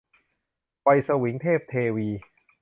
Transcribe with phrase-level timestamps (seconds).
[0.87, 2.07] วัยสวิง- เทพเทวี